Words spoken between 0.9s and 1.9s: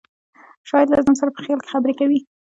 له ځان سره په خیال کې